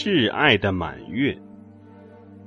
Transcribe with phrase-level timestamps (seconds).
[0.00, 1.36] 挚爱的满月。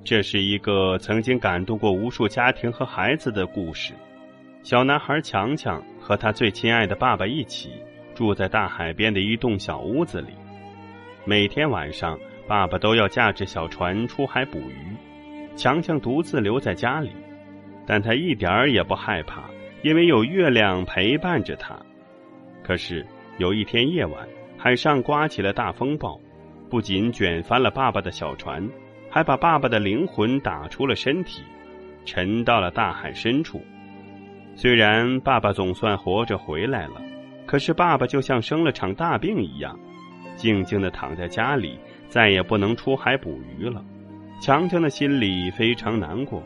[0.05, 3.93] 这是一个曾经感动过无数家庭和孩子的故事。
[4.63, 7.71] 小男孩强强和他最亲爱的爸爸一起
[8.15, 10.29] 住在大海边的一栋小屋子里。
[11.25, 12.17] 每天晚上，
[12.47, 14.95] 爸爸都要驾着小船出海捕鱼，
[15.57, 17.11] 强强独自留在家里。
[17.85, 19.43] 但他一点儿也不害怕，
[19.83, 21.77] 因为有月亮陪伴着他。
[22.63, 23.05] 可是
[23.39, 24.25] 有一天夜晚，
[24.57, 26.17] 海上刮起了大风暴，
[26.71, 28.65] 不仅卷翻了爸爸的小船，
[29.09, 31.43] 还把爸爸的灵魂打出了身体，
[32.05, 33.61] 沉到了大海深处。
[34.55, 37.01] 虽然爸爸总算活着回来了，
[37.45, 39.77] 可是爸爸就像生了场大病一样，
[40.37, 43.83] 静静的躺在家里，再也不能出海捕鱼了。
[44.41, 46.41] 强强的心里非常难过。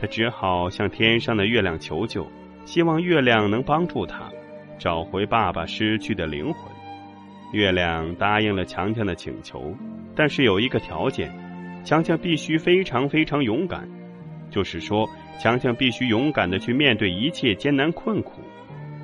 [0.00, 2.24] 他只好向天上的月亮求救，
[2.64, 4.30] 希望月亮能帮助他
[4.78, 6.75] 找回爸爸失去的灵魂。
[7.52, 9.74] 月亮答应了强强的请求，
[10.14, 11.32] 但是有一个条件：
[11.84, 13.88] 强强必须非常非常勇敢，
[14.50, 18.42] 就是说，强强必须勇敢的去面对一切艰难困苦，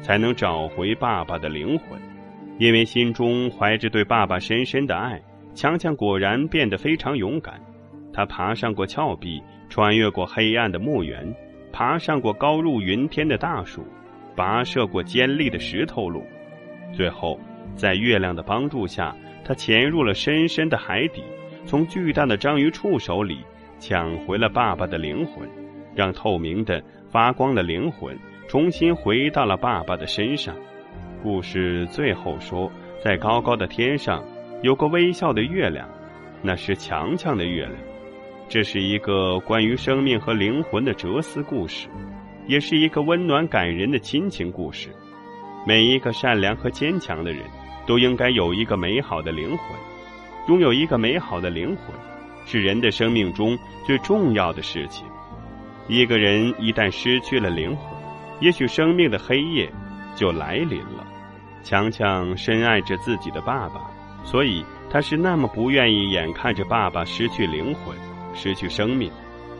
[0.03, 2.01] 才能找回爸爸的灵魂。
[2.59, 5.21] 因为心中怀着对爸爸深深的爱，
[5.55, 7.61] 强强果然变得非常勇敢。
[8.13, 9.43] 他爬上过峭壁。
[9.69, 11.35] 穿越过黑暗的墓园，
[11.73, 13.83] 爬上过高入云天的大树，
[14.37, 16.23] 跋涉过尖利的石头路，
[16.93, 17.41] 最后
[17.75, 21.23] 在月亮的帮助下，他潜入了深深的海底，
[21.67, 23.39] 从巨大的章鱼触手里
[23.79, 25.49] 抢回了爸爸的灵魂，
[25.95, 28.17] 让透明的发光的灵魂
[28.49, 30.55] 重新回到了爸爸的身上。
[31.23, 32.71] 故事最后说，
[33.03, 34.25] 在高高的天上
[34.63, 35.89] 有个微笑的月亮，
[36.43, 37.75] 那是强强的月亮。
[38.49, 41.89] 这是一个关于生命和灵魂的哲思故事，
[42.47, 44.91] 也是一个温暖感人的亲情故事。
[45.67, 47.45] 每一个善良和坚强的人，
[47.87, 49.79] 都应该有一个美好的灵魂。
[50.49, 51.95] 拥有一个美好的灵魂，
[52.45, 55.07] 是人的生命中最重要的事情。
[55.89, 57.97] 一个人一旦失去了灵魂，
[58.41, 59.71] 也许生命的黑夜
[60.17, 61.07] 就来临了。
[61.63, 63.89] 强强深爱着自己的爸爸，
[64.25, 67.97] 所以他是那么不愿意眼看着爸爸失去灵魂。
[68.35, 69.13] 失去生命，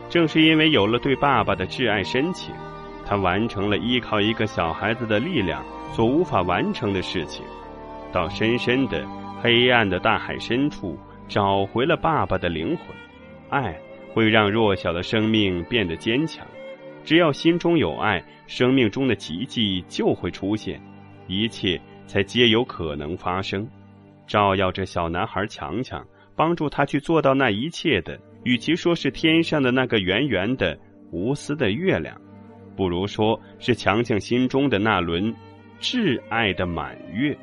[0.09, 2.53] 正是因为有了对爸爸的挚爱深情，
[3.05, 7.45] 他完成了依靠一个小孩子的力量所无法完成的事情，
[8.11, 9.05] 到深深的
[9.41, 10.97] 黑暗的大海深处
[11.27, 12.87] 找回了爸爸的灵魂。
[13.49, 13.77] 爱
[14.13, 16.45] 会让弱小的生命变得坚强，
[17.03, 20.81] 只要心中有爱，生命中的奇迹就会出现，
[21.27, 23.67] 一切才皆有可能发生。
[24.25, 28.19] 照耀着小男孩强强，帮助他去做到那一切的。
[28.43, 30.77] 与其说是天上的那个圆圆的、
[31.11, 32.15] 无私的月亮，
[32.75, 35.33] 不如说是强强心中的那轮
[35.79, 37.37] 挚爱的满月。